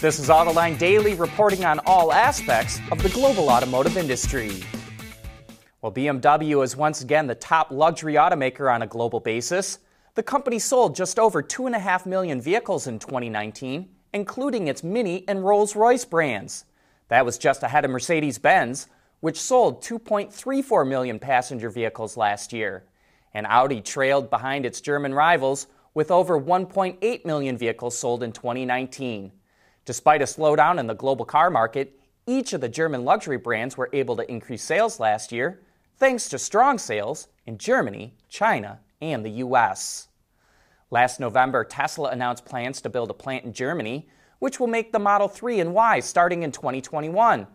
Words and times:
This 0.00 0.18
is 0.18 0.28
Autoline 0.28 0.78
Daily 0.78 1.14
reporting 1.14 1.64
on 1.64 1.80
all 1.86 2.12
aspects 2.12 2.80
of 2.92 3.02
the 3.02 3.08
global 3.08 3.48
automotive 3.48 3.96
industry. 3.96 4.62
While 5.80 5.92
BMW 5.92 6.62
is 6.64 6.76
once 6.76 7.02
again 7.02 7.26
the 7.26 7.34
top 7.34 7.70
luxury 7.70 8.14
automaker 8.14 8.72
on 8.72 8.82
a 8.82 8.86
global 8.86 9.20
basis. 9.20 9.78
The 10.14 10.22
company 10.22 10.58
sold 10.58 10.94
just 10.94 11.18
over 11.18 11.42
2.5 11.42 12.06
million 12.06 12.40
vehicles 12.40 12.86
in 12.86 12.98
2019, 12.98 13.88
including 14.12 14.68
its 14.68 14.84
Mini 14.84 15.24
and 15.26 15.44
Rolls 15.44 15.74
Royce 15.74 16.04
brands. 16.04 16.64
That 17.08 17.26
was 17.26 17.36
just 17.36 17.62
ahead 17.62 17.84
of 17.84 17.90
Mercedes 17.90 18.38
Benz, 18.38 18.88
which 19.20 19.40
sold 19.40 19.82
2.34 19.82 20.88
million 20.88 21.18
passenger 21.18 21.68
vehicles 21.68 22.16
last 22.16 22.52
year. 22.52 22.84
And 23.32 23.46
Audi 23.46 23.80
trailed 23.80 24.30
behind 24.30 24.64
its 24.64 24.80
German 24.80 25.12
rivals 25.12 25.66
with 25.94 26.10
over 26.10 26.40
1.8 26.40 27.24
million 27.24 27.56
vehicles 27.56 27.96
sold 27.96 28.22
in 28.22 28.32
2019. 28.32 29.32
Despite 29.84 30.22
a 30.22 30.26
slowdown 30.26 30.78
in 30.78 30.86
the 30.86 30.94
global 30.94 31.24
car 31.24 31.50
market, 31.50 31.98
each 32.26 32.52
of 32.52 32.60
the 32.60 32.68
German 32.68 33.04
luxury 33.04 33.36
brands 33.36 33.76
were 33.76 33.90
able 33.92 34.16
to 34.16 34.30
increase 34.30 34.62
sales 34.62 34.98
last 34.98 35.30
year 35.30 35.60
thanks 35.96 36.28
to 36.28 36.38
strong 36.38 36.78
sales 36.78 37.28
in 37.46 37.58
Germany, 37.58 38.14
China, 38.28 38.80
and 39.00 39.24
the 39.24 39.30
US. 39.30 40.08
Last 40.90 41.20
November, 41.20 41.64
Tesla 41.64 42.10
announced 42.10 42.44
plans 42.44 42.80
to 42.80 42.88
build 42.88 43.10
a 43.10 43.14
plant 43.14 43.44
in 43.44 43.52
Germany, 43.52 44.08
which 44.38 44.58
will 44.58 44.66
make 44.66 44.92
the 44.92 44.98
Model 44.98 45.28
3 45.28 45.60
and 45.60 45.74
Y 45.74 46.00
starting 46.00 46.42
in 46.42 46.52
2021. 46.52 47.46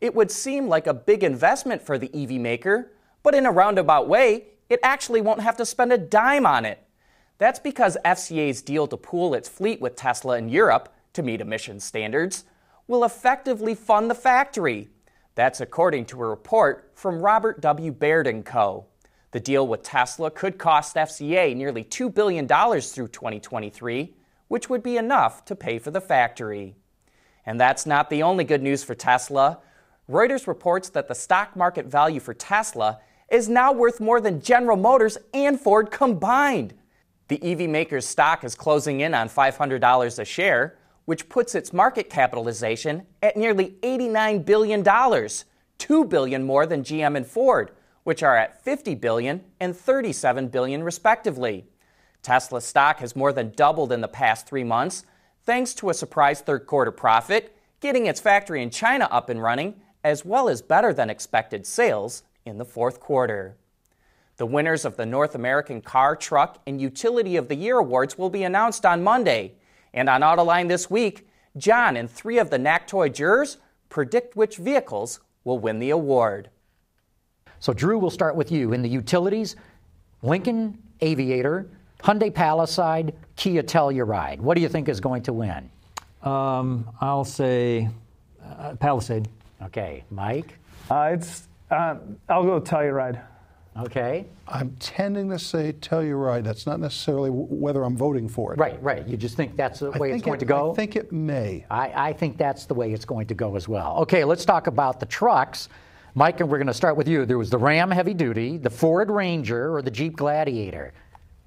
It 0.00 0.14
would 0.14 0.30
seem 0.30 0.68
like 0.68 0.86
a 0.86 0.94
big 0.94 1.24
investment 1.24 1.82
for 1.82 1.98
the 1.98 2.10
EV 2.14 2.40
maker, 2.40 2.92
but 3.22 3.34
in 3.34 3.46
a 3.46 3.52
roundabout 3.52 4.08
way, 4.08 4.46
it 4.68 4.80
actually 4.82 5.20
won't 5.20 5.40
have 5.40 5.56
to 5.56 5.66
spend 5.66 5.92
a 5.92 5.98
dime 5.98 6.46
on 6.46 6.64
it. 6.64 6.82
That's 7.38 7.60
because 7.60 7.96
FCA's 8.04 8.62
deal 8.62 8.86
to 8.88 8.96
pool 8.96 9.34
its 9.34 9.48
fleet 9.48 9.80
with 9.80 9.96
Tesla 9.96 10.36
in 10.38 10.48
Europe 10.48 10.92
to 11.12 11.22
meet 11.22 11.40
emission 11.40 11.80
standards 11.80 12.44
will 12.88 13.04
effectively 13.04 13.74
fund 13.74 14.10
the 14.10 14.14
factory. 14.14 14.88
That's 15.36 15.60
according 15.60 16.06
to 16.06 16.20
a 16.22 16.28
report 16.28 16.90
from 16.94 17.22
Robert 17.22 17.60
W. 17.60 17.92
Baird 17.92 18.44
& 18.44 18.44
Co. 18.44 18.86
The 19.30 19.40
deal 19.40 19.66
with 19.68 19.84
Tesla 19.84 20.30
could 20.30 20.58
cost 20.58 20.96
FCA 20.96 21.54
nearly 21.54 21.84
$2 21.84 22.12
billion 22.12 22.48
through 22.48 23.08
2023, 23.08 24.14
which 24.48 24.68
would 24.68 24.82
be 24.82 24.96
enough 24.96 25.44
to 25.44 25.54
pay 25.54 25.78
for 25.78 25.92
the 25.92 26.00
factory. 26.00 26.74
And 27.46 27.60
that's 27.60 27.86
not 27.86 28.10
the 28.10 28.22
only 28.22 28.42
good 28.42 28.62
news 28.62 28.82
for 28.82 28.94
Tesla. 28.94 29.58
Reuters 30.10 30.46
reports 30.46 30.88
that 30.88 31.06
the 31.08 31.14
stock 31.14 31.54
market 31.54 31.86
value 31.86 32.20
for 32.20 32.34
Tesla 32.34 32.98
is 33.30 33.48
now 33.48 33.72
worth 33.72 34.00
more 34.00 34.20
than 34.20 34.40
General 34.40 34.76
Motors 34.76 35.18
and 35.34 35.60
Ford 35.60 35.90
combined. 35.90 36.74
The 37.28 37.42
EV 37.42 37.68
maker's 37.68 38.06
stock 38.06 38.42
is 38.42 38.54
closing 38.54 39.00
in 39.00 39.14
on 39.14 39.28
$500 39.28 40.18
a 40.18 40.24
share, 40.24 40.78
which 41.04 41.28
puts 41.28 41.54
its 41.54 41.72
market 41.72 42.10
capitalization 42.10 43.06
at 43.22 43.36
nearly 43.36 43.76
$89 43.82 44.44
billion, 44.44 44.84
2 45.78 46.04
billion 46.06 46.42
more 46.42 46.66
than 46.66 46.82
GM 46.82 47.16
and 47.16 47.26
Ford, 47.26 47.70
which 48.04 48.22
are 48.22 48.36
at 48.36 48.64
$50 48.64 48.98
billion 48.98 49.44
and 49.60 49.74
$37 49.74 50.50
billion 50.50 50.82
respectively. 50.82 51.66
Tesla 52.22 52.60
stock 52.60 52.98
has 52.98 53.14
more 53.14 53.32
than 53.32 53.52
doubled 53.54 53.92
in 53.92 54.00
the 54.00 54.08
past 54.08 54.46
3 54.46 54.64
months 54.64 55.04
thanks 55.44 55.72
to 55.72 55.88
a 55.88 55.94
surprise 55.94 56.42
third 56.42 56.66
quarter 56.66 56.90
profit, 56.90 57.56
getting 57.80 58.04
its 58.04 58.20
factory 58.20 58.62
in 58.62 58.68
China 58.68 59.08
up 59.10 59.30
and 59.30 59.42
running, 59.42 59.80
as 60.04 60.24
well 60.24 60.48
as 60.48 60.60
better 60.60 60.92
than 60.92 61.08
expected 61.08 61.66
sales 61.66 62.22
in 62.44 62.58
the 62.58 62.64
fourth 62.64 63.00
quarter. 63.00 63.56
The 64.38 64.46
winners 64.46 64.84
of 64.84 64.96
the 64.96 65.04
North 65.04 65.34
American 65.34 65.80
Car, 65.80 66.14
Truck, 66.14 66.62
and 66.64 66.80
Utility 66.80 67.36
of 67.36 67.48
the 67.48 67.56
Year 67.56 67.78
awards 67.78 68.16
will 68.16 68.30
be 68.30 68.44
announced 68.44 68.86
on 68.86 69.02
Monday. 69.02 69.54
And 69.92 70.08
on 70.08 70.20
Autoline 70.20 70.68
this 70.68 70.88
week, 70.88 71.28
John 71.56 71.96
and 71.96 72.08
three 72.08 72.38
of 72.38 72.48
the 72.48 72.56
NACTOY 72.56 73.08
jurors 73.08 73.58
predict 73.88 74.36
which 74.36 74.56
vehicles 74.56 75.18
will 75.42 75.58
win 75.58 75.80
the 75.80 75.90
award. 75.90 76.50
So, 77.58 77.72
Drew, 77.72 77.98
we'll 77.98 78.10
start 78.10 78.36
with 78.36 78.52
you. 78.52 78.72
In 78.72 78.80
the 78.80 78.88
utilities, 78.88 79.56
Lincoln 80.22 80.78
Aviator, 81.00 81.68
Hyundai 82.04 82.32
Palisade, 82.32 83.14
Kia 83.34 83.64
Telluride. 83.64 84.38
What 84.38 84.54
do 84.54 84.60
you 84.60 84.68
think 84.68 84.88
is 84.88 85.00
going 85.00 85.22
to 85.22 85.32
win? 85.32 85.68
Um, 86.22 86.88
I'll 87.00 87.24
say 87.24 87.88
uh, 88.44 88.76
Palisade. 88.76 89.26
Okay, 89.62 90.04
Mike. 90.12 90.58
Uh, 90.88 91.10
it's 91.14 91.48
uh, 91.72 91.96
I'll 92.28 92.44
go 92.44 92.60
Telluride. 92.60 93.20
Okay. 93.80 94.26
I'm 94.46 94.74
tending 94.80 95.28
to 95.30 95.38
say 95.38 95.72
Telluride. 95.72 96.44
That's 96.44 96.66
not 96.66 96.80
necessarily 96.80 97.30
w- 97.30 97.46
whether 97.50 97.84
I'm 97.84 97.96
voting 97.96 98.28
for 98.28 98.52
it. 98.52 98.58
Right, 98.58 98.82
right. 98.82 99.06
You 99.06 99.16
just 99.16 99.36
think 99.36 99.56
that's 99.56 99.80
the 99.80 99.90
way 99.92 100.10
it's 100.12 100.22
going 100.22 100.36
it- 100.36 100.40
to 100.40 100.46
go? 100.46 100.72
I 100.72 100.74
think 100.74 100.96
it 100.96 101.12
may. 101.12 101.64
I, 101.70 102.08
I 102.08 102.12
think 102.12 102.38
that's 102.38 102.66
the 102.66 102.74
way 102.74 102.92
it's 102.92 103.04
going 103.04 103.26
to 103.28 103.34
go 103.34 103.56
as 103.56 103.68
well. 103.68 103.98
Okay, 104.02 104.24
let's 104.24 104.44
talk 104.44 104.66
about 104.66 105.00
the 105.00 105.06
trucks. 105.06 105.68
Mike, 106.14 106.40
and 106.40 106.48
we're 106.50 106.58
going 106.58 106.66
to 106.66 106.74
start 106.74 106.96
with 106.96 107.06
you. 107.06 107.24
There 107.26 107.38
was 107.38 107.50
the 107.50 107.58
Ram 107.58 107.90
Heavy 107.90 108.14
Duty, 108.14 108.56
the 108.56 108.70
Ford 108.70 109.10
Ranger, 109.10 109.74
or 109.76 109.82
the 109.82 109.90
Jeep 109.90 110.16
Gladiator. 110.16 110.92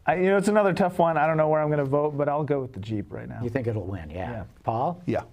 I, 0.05 0.15
you 0.15 0.23
know, 0.29 0.37
it's 0.37 0.47
another 0.47 0.73
tough 0.73 0.97
one. 0.97 1.17
I 1.17 1.27
don't 1.27 1.37
know 1.37 1.49
where 1.49 1.59
I'm 1.61 1.67
going 1.67 1.79
to 1.79 1.85
vote, 1.85 2.17
but 2.17 2.29
I'll 2.29 2.43
go 2.43 2.61
with 2.61 2.71
the 2.73 2.79
Jeep 2.79 3.11
right 3.11 3.27
now. 3.27 3.39
You 3.43 3.49
think 3.49 3.67
it'll 3.67 3.85
win, 3.85 4.09
yeah. 4.09 4.31
Yeah. 4.31 4.43
Paul? 4.63 5.01
Yeah. 5.05 5.23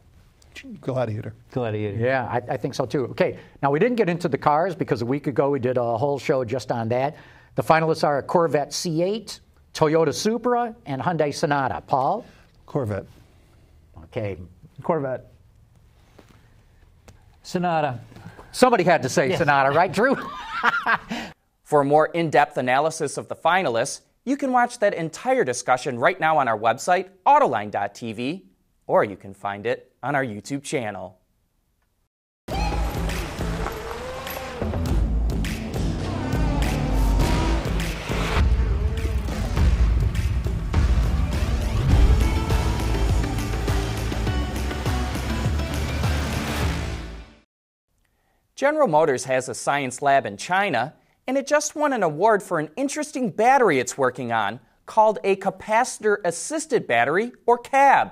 Gladiator. 0.81 1.35
Gladiator. 1.53 1.99
Yeah, 1.99 2.27
I, 2.27 2.55
I 2.55 2.57
think 2.57 2.75
so 2.75 2.87
too. 2.87 3.07
Okay, 3.07 3.39
now 3.63 3.71
we 3.71 3.79
didn't 3.79 3.97
get 3.97 4.09
into 4.09 4.29
the 4.29 4.39
cars 4.39 4.75
because 4.75 5.03
a 5.03 5.07
week 5.07 5.27
ago 5.27 5.51
we 5.51 5.59
did 5.59 5.77
a 5.77 5.97
whole 5.97 6.19
show 6.19 6.45
just 6.45 6.73
on 6.73 6.89
that. 6.89 7.17
The 7.55 7.63
finalists 7.63 8.05
are 8.05 8.19
a 8.19 8.23
Corvette 8.23 8.71
C8, 8.71 9.41
Toyota 9.75 10.15
Supra, 10.15 10.75
and 10.87 11.03
Hyundai 11.03 11.35
Sonata. 11.35 11.83
Paul? 11.87 12.25
Corvette. 12.67 13.07
Okay, 14.05 14.39
Corvette. 14.83 15.33
Sonata. 17.43 17.99
somebody 18.53 18.85
had 18.85 19.03
to 19.03 19.09
say 19.09 19.35
Sonata, 19.35 19.71
right, 19.71 19.93
Drew? 19.93 20.17
For 21.65 21.81
a 21.81 21.85
more 21.85 22.07
in 22.07 22.31
depth 22.31 22.57
analysis 22.57 23.17
of 23.17 23.29
the 23.29 23.37
finalists, 23.37 24.01
you 24.25 24.37
can 24.37 24.53
watch 24.53 24.79
that 24.81 24.95
entire 24.95 25.45
discussion 25.45 25.99
right 25.99 26.19
now 26.21 26.37
on 26.39 26.49
our 26.49 26.59
website, 26.59 27.09
autoline.tv, 27.27 28.43
or 28.89 29.05
you 29.05 29.17
can 29.17 29.33
find 29.33 29.67
it 29.67 29.93
on 30.03 30.17
our 30.17 30.25
YouTube 30.25 30.65
channel. 30.65 31.19
General 48.57 48.89
Motors 48.89 49.23
has 49.27 49.49
a 49.49 49.55
science 49.55 50.03
lab 50.03 50.27
in 50.27 50.37
China, 50.37 50.95
and 51.29 51.39
it 51.39 51.47
just 51.47 51.77
won 51.77 51.93
an 51.93 52.03
award 52.03 52.43
for 52.43 52.59
an 52.59 52.71
interesting 52.77 53.31
battery 53.31 53.79
it's 53.79 53.97
working 53.97 54.33
on 54.33 54.59
called 54.85 55.21
a 55.23 55.37
capacitor 55.37 56.17
assisted 56.25 56.87
battery, 56.87 57.31
or 57.47 57.59
CAB. 57.59 58.11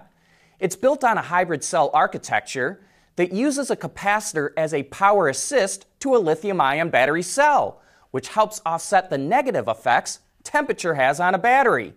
It's 0.59 0.77
built 0.77 1.05
on 1.05 1.19
a 1.19 1.23
hybrid 1.23 1.63
cell 1.63 1.91
architecture 1.93 2.81
that 3.17 3.33
uses 3.33 3.71
a 3.71 3.77
capacitor 3.77 4.51
as 4.57 4.73
a 4.73 4.85
power 4.85 5.29
assist 5.29 5.87
to 6.01 6.15
a 6.15 6.19
lithium 6.19 6.61
ion 6.61 6.91
battery 6.91 7.23
cell, 7.23 7.81
which 8.11 8.29
helps 8.29 8.61
offset 8.65 9.11
the 9.11 9.19
negative 9.19 9.69
effects 9.69 10.21
temperature 10.43 10.95
has 10.95 11.21
on 11.21 11.35
a 11.35 11.39
battery. 11.39 11.93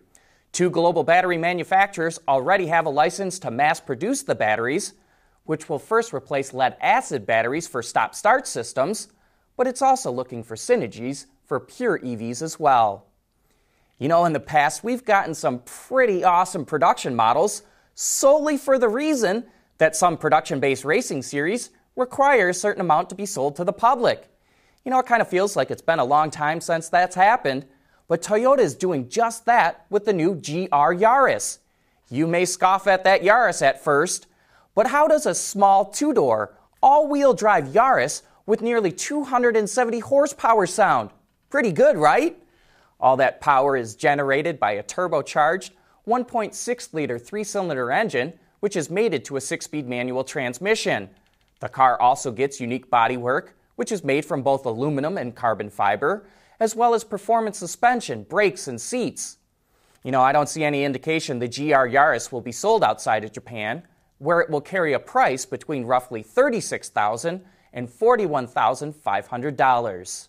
Two 0.51 0.69
global 0.69 1.03
battery 1.03 1.37
manufacturers 1.37 2.19
already 2.27 2.67
have 2.67 2.85
a 2.85 2.89
license 2.89 3.37
to 3.39 3.51
mass 3.51 3.79
produce 3.79 4.23
the 4.23 4.35
batteries, 4.35 4.93
which 5.43 5.69
will 5.69 5.79
first 5.79 6.13
replace 6.13 6.53
lead 6.53 6.75
acid 6.81 7.25
batteries 7.25 7.67
for 7.67 7.83
stop 7.83 8.15
start 8.15 8.47
systems, 8.47 9.09
but 9.55 9.67
it's 9.67 9.81
also 9.81 10.11
looking 10.11 10.43
for 10.43 10.55
synergies 10.55 11.27
for 11.45 11.59
pure 11.59 11.99
EVs 11.99 12.41
as 12.41 12.59
well. 12.59 13.05
You 13.99 14.07
know, 14.07 14.25
in 14.25 14.33
the 14.33 14.39
past, 14.39 14.83
we've 14.83 15.05
gotten 15.05 15.33
some 15.33 15.59
pretty 15.59 16.23
awesome 16.23 16.65
production 16.65 17.15
models 17.15 17.63
solely 18.01 18.55
for 18.55 18.79
the 18.79 18.87
reason 18.87 19.43
that 19.77 19.93
some 19.93 20.15
production 20.15 20.57
based 20.61 20.85
racing 20.85 21.21
series 21.21 21.69
require 21.97 22.47
a 22.47 22.53
certain 22.53 22.79
amount 22.79 23.09
to 23.09 23.15
be 23.15 23.25
sold 23.25 23.57
to 23.57 23.65
the 23.65 23.73
public. 23.73 24.29
You 24.85 24.91
know, 24.91 24.99
it 24.99 25.05
kind 25.05 25.21
of 25.21 25.27
feels 25.27 25.57
like 25.57 25.69
it's 25.69 25.81
been 25.81 25.99
a 25.99 26.05
long 26.05 26.31
time 26.31 26.61
since 26.61 26.87
that's 26.87 27.13
happened, 27.13 27.65
but 28.07 28.21
Toyota 28.21 28.59
is 28.59 28.73
doing 28.73 29.09
just 29.09 29.45
that 29.47 29.85
with 29.89 30.05
the 30.05 30.13
new 30.13 30.33
GR 30.33 30.93
Yaris. 30.95 31.57
You 32.09 32.25
may 32.25 32.45
scoff 32.45 32.87
at 32.87 33.03
that 33.03 33.21
Yaris 33.21 33.61
at 33.61 33.83
first, 33.83 34.27
but 34.75 34.87
how 34.87 35.05
does 35.09 35.25
a 35.25 35.35
small 35.35 35.83
two 35.83 36.13
door, 36.13 36.55
all 36.81 37.05
wheel 37.09 37.33
drive 37.33 37.65
Yaris 37.65 38.21
with 38.45 38.61
nearly 38.61 38.93
270 38.93 39.99
horsepower 39.99 40.65
sound? 40.67 41.09
Pretty 41.49 41.73
good, 41.73 41.97
right? 41.97 42.41
All 42.97 43.17
that 43.17 43.41
power 43.41 43.75
is 43.75 43.95
generated 43.95 44.57
by 44.57 44.71
a 44.71 44.83
turbocharged 44.83 45.71
1.6 46.07 46.93
liter 46.93 47.19
three 47.19 47.43
cylinder 47.43 47.91
engine, 47.91 48.33
which 48.59 48.75
is 48.75 48.89
mated 48.89 49.23
to 49.25 49.37
a 49.37 49.41
six 49.41 49.65
speed 49.65 49.87
manual 49.87 50.23
transmission. 50.23 51.09
The 51.59 51.69
car 51.69 51.99
also 51.99 52.31
gets 52.31 52.59
unique 52.59 52.89
bodywork, 52.89 53.49
which 53.75 53.91
is 53.91 54.03
made 54.03 54.25
from 54.25 54.41
both 54.41 54.65
aluminum 54.65 55.17
and 55.17 55.35
carbon 55.35 55.69
fiber, 55.69 56.25
as 56.59 56.75
well 56.75 56.93
as 56.93 57.03
performance 57.03 57.57
suspension, 57.57 58.23
brakes, 58.23 58.67
and 58.67 58.79
seats. 58.79 59.37
You 60.03 60.11
know, 60.11 60.21
I 60.21 60.31
don't 60.31 60.49
see 60.49 60.63
any 60.63 60.83
indication 60.83 61.39
the 61.39 61.47
GR 61.47 61.87
Yaris 61.87 62.31
will 62.31 62.41
be 62.41 62.51
sold 62.51 62.83
outside 62.83 63.23
of 63.23 63.31
Japan, 63.31 63.83
where 64.17 64.41
it 64.41 64.49
will 64.49 64.61
carry 64.61 64.93
a 64.93 64.99
price 64.99 65.45
between 65.45 65.85
roughly 65.85 66.23
$36,000 66.23 67.41
and 67.73 67.89
$41,500. 67.89 70.27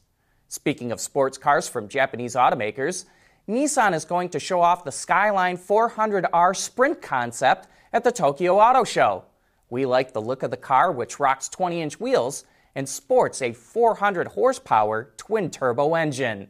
Speaking 0.48 0.92
of 0.92 1.00
sports 1.00 1.38
cars 1.38 1.68
from 1.68 1.88
Japanese 1.88 2.34
automakers, 2.34 3.06
Nissan 3.50 3.94
is 3.94 4.04
going 4.04 4.28
to 4.28 4.38
show 4.38 4.60
off 4.60 4.84
the 4.84 4.92
Skyline 4.92 5.58
400R 5.58 6.54
Sprint 6.54 7.02
concept 7.02 7.66
at 7.92 8.04
the 8.04 8.12
Tokyo 8.12 8.60
Auto 8.60 8.84
Show. 8.84 9.24
We 9.70 9.86
like 9.86 10.12
the 10.12 10.20
look 10.20 10.44
of 10.44 10.52
the 10.52 10.56
car, 10.56 10.92
which 10.92 11.18
rocks 11.18 11.48
20 11.48 11.82
inch 11.82 11.98
wheels 11.98 12.44
and 12.76 12.88
sports 12.88 13.42
a 13.42 13.52
400 13.52 14.28
horsepower 14.28 15.12
twin 15.16 15.50
turbo 15.50 15.96
engine. 15.96 16.46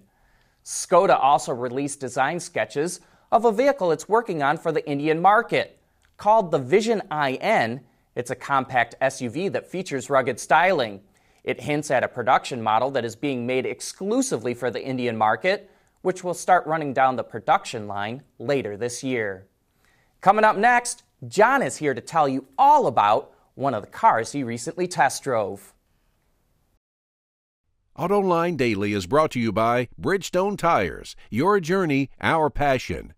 Skoda 0.63 1.19
also 1.19 1.55
released 1.55 2.01
design 2.01 2.39
sketches 2.39 3.01
of 3.33 3.47
a 3.47 3.53
vehicle 3.53 3.93
it's 3.93 4.09
working 4.09 4.43
on 4.43 4.59
for 4.59 4.71
the 4.71 4.87
Indian 4.87 5.23
market. 5.23 5.79
Called 6.19 6.51
the 6.51 6.59
Vision 6.59 7.01
IN, 7.11 7.81
it's 8.15 8.31
a 8.31 8.37
compact 8.37 8.95
SUV 9.01 9.51
that 9.53 9.71
features 9.71 10.11
rugged 10.11 10.39
styling. 10.39 11.01
It 11.45 11.63
hints 11.63 11.91
at 11.91 12.05
a 12.05 12.09
production 12.09 12.61
model 12.61 12.91
that 12.91 13.07
is 13.07 13.17
being 13.17 13.47
made 13.47 13.65
exclusively 13.65 14.53
for 14.53 14.71
the 14.71 14.85
Indian 14.85 15.17
market, 15.17 15.71
which 16.03 16.25
will 16.25 16.35
start 16.35 16.67
running 16.67 16.93
down 16.93 17.17
the 17.17 17.25
production 17.25 17.87
line 17.87 18.23
later 18.39 18.77
this 18.77 19.03
year. 19.05 19.47
Coming 20.21 20.45
up 20.45 20.57
next, 20.57 21.03
John 21.27 21.63
is 21.63 21.77
here 21.77 21.95
to 21.95 22.01
tell 22.01 22.29
you 22.29 22.47
all 22.59 22.87
about 22.87 23.33
one 23.55 23.75
of 23.75 23.83
the 23.83 23.91
cars 23.91 24.33
he 24.33 24.43
recently 24.43 24.87
test 24.87 25.23
drove. 25.23 25.75
AutoLine 27.99 28.57
Daily 28.57 28.95
is 28.95 29.07
brought 29.07 29.31
to 29.33 29.41
you 29.41 29.53
by 29.53 29.89
Bridgestone 30.01 30.57
Tires. 30.57 31.17
Your 31.29 31.61
journey, 31.61 32.09
our 32.21 32.49
passion. 32.49 33.13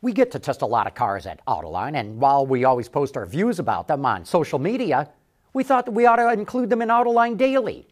We 0.00 0.12
get 0.12 0.30
to 0.32 0.38
test 0.38 0.62
a 0.62 0.66
lot 0.66 0.86
of 0.86 0.94
cars 0.94 1.26
at 1.26 1.44
Autoline, 1.46 1.96
and 1.96 2.20
while 2.20 2.46
we 2.46 2.64
always 2.64 2.88
post 2.88 3.16
our 3.16 3.26
views 3.26 3.58
about 3.58 3.88
them 3.88 4.04
on 4.04 4.24
social 4.24 4.58
media, 4.58 5.08
we 5.52 5.62
thought 5.62 5.86
that 5.86 5.92
we 5.92 6.06
ought 6.06 6.16
to 6.16 6.32
include 6.32 6.70
them 6.70 6.82
in 6.82 6.88
Autoline 6.88 7.36
Daily. 7.36 7.86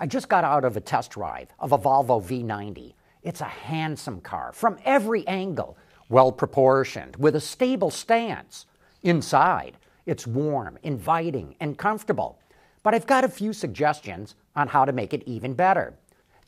I 0.00 0.06
just 0.06 0.28
got 0.28 0.44
out 0.44 0.64
of 0.64 0.76
a 0.76 0.80
test 0.80 1.10
drive 1.10 1.48
of 1.58 1.72
a 1.72 1.78
Volvo 1.78 2.22
V90. 2.22 2.94
It's 3.24 3.40
a 3.40 3.44
handsome 3.44 4.20
car 4.20 4.52
from 4.52 4.78
every 4.84 5.26
angle, 5.26 5.76
well 6.08 6.30
proportioned, 6.30 7.16
with 7.16 7.34
a 7.34 7.40
stable 7.40 7.90
stance. 7.90 8.66
Inside, 9.02 9.76
it's 10.06 10.24
warm, 10.24 10.78
inviting, 10.84 11.56
and 11.58 11.76
comfortable. 11.76 12.38
But 12.84 12.94
I've 12.94 13.08
got 13.08 13.24
a 13.24 13.28
few 13.28 13.52
suggestions 13.52 14.36
on 14.54 14.68
how 14.68 14.84
to 14.84 14.92
make 14.92 15.12
it 15.12 15.24
even 15.26 15.54
better. 15.54 15.94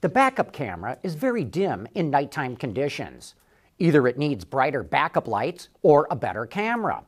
The 0.00 0.08
backup 0.08 0.52
camera 0.52 0.99
is 1.02 1.17
very 1.17 1.43
dim 1.43 1.88
in 1.94 2.08
nighttime 2.08 2.55
conditions. 2.55 3.35
Either 3.81 4.06
it 4.06 4.17
needs 4.17 4.44
brighter 4.44 4.85
backup 4.85 5.26
lights 5.26 5.69
or 5.82 6.06
a 6.08 6.17
better 6.17 6.47
camera. 6.47 7.02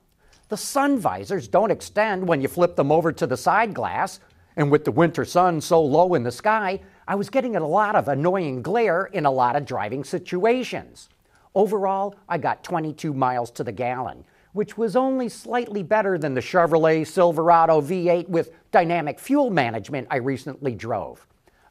The 0.49 0.57
sun 0.57 0.99
visors 0.99 1.47
don't 1.47 1.71
extend 1.71 2.27
when 2.27 2.43
you 2.43 2.49
flip 2.49 2.75
them 2.75 2.91
over 2.91 3.13
to 3.13 3.27
the 3.29 3.37
side 3.37 3.73
glass, 3.75 4.19
and 4.57 4.71
with 4.71 4.85
the 4.85 4.93
winter 4.93 5.25
sun 5.25 5.61
so 5.61 5.83
low 5.83 6.15
in 6.15 6.23
the 6.23 6.33
sky, 6.33 6.81
I 7.07 7.15
was 7.15 7.31
getting 7.31 7.57
a 7.57 7.67
lot 7.67 7.97
of 7.97 8.09
annoying 8.09 8.63
glare 8.63 9.07
in 9.07 9.27
a 9.27 9.31
lot 9.31 9.57
of 9.57 9.65
driving 9.65 10.05
situations. 10.05 11.09
Overall, 11.55 12.15
I 12.29 12.39
got 12.39 12.65
22 12.65 13.13
miles 13.13 13.51
to 13.53 13.65
the 13.65 13.73
gallon, 13.73 14.25
which 14.53 14.79
was 14.79 14.97
only 14.97 15.29
slightly 15.29 15.83
better 15.83 16.19
than 16.19 16.35
the 16.35 16.41
Chevrolet 16.41 17.07
Silverado 17.07 17.81
V8 17.81 18.29
with 18.29 18.53
dynamic 18.71 19.19
fuel 19.19 19.51
management 19.51 20.07
I 20.11 20.17
recently 20.17 20.75
drove. 20.75 21.27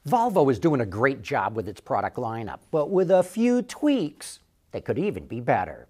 Volvo 0.08 0.52
is 0.52 0.60
doing 0.60 0.82
a 0.82 0.86
great 0.86 1.22
job 1.22 1.56
with 1.56 1.68
its 1.68 1.80
product 1.80 2.18
lineup, 2.18 2.60
but 2.72 2.90
with 2.90 3.12
a 3.12 3.22
few 3.22 3.62
tweaks, 3.62 4.40
they 4.72 4.82
could 4.82 4.98
even 4.98 5.26
be 5.28 5.40
better. 5.40 5.88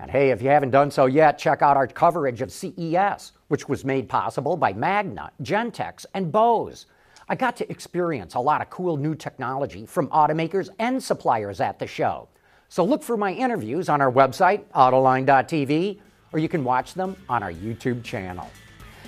And 0.00 0.10
hey, 0.10 0.30
if 0.30 0.42
you 0.42 0.48
haven't 0.48 0.70
done 0.70 0.90
so 0.90 1.06
yet, 1.06 1.38
check 1.38 1.62
out 1.62 1.76
our 1.76 1.86
coverage 1.86 2.40
of 2.40 2.52
CES, 2.52 3.32
which 3.48 3.68
was 3.68 3.84
made 3.84 4.08
possible 4.08 4.56
by 4.56 4.72
Magna, 4.72 5.30
Gentex, 5.42 6.06
and 6.14 6.30
Bose. 6.30 6.86
I 7.28 7.34
got 7.34 7.56
to 7.56 7.70
experience 7.70 8.34
a 8.34 8.40
lot 8.40 8.62
of 8.62 8.70
cool 8.70 8.96
new 8.96 9.14
technology 9.14 9.84
from 9.84 10.08
automakers 10.08 10.70
and 10.78 11.02
suppliers 11.02 11.60
at 11.60 11.78
the 11.78 11.86
show. 11.86 12.28
So 12.68 12.84
look 12.84 13.02
for 13.02 13.16
my 13.16 13.32
interviews 13.32 13.88
on 13.88 14.00
our 14.00 14.12
website, 14.12 14.64
autoline.tv, 14.74 15.98
or 16.32 16.38
you 16.38 16.48
can 16.48 16.64
watch 16.64 16.94
them 16.94 17.16
on 17.28 17.42
our 17.42 17.52
YouTube 17.52 18.04
channel. 18.04 18.48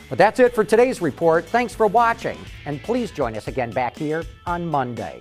But 0.08 0.18
that's 0.18 0.40
it 0.40 0.54
for 0.54 0.64
today's 0.64 1.00
report. 1.00 1.44
Thanks 1.46 1.74
for 1.74 1.86
watching, 1.86 2.38
and 2.66 2.82
please 2.82 3.10
join 3.10 3.36
us 3.36 3.48
again 3.48 3.70
back 3.70 3.96
here 3.96 4.24
on 4.46 4.66
Monday. 4.66 5.20